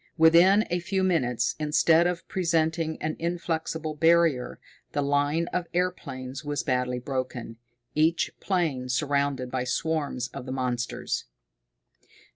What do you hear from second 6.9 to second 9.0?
broken, each plane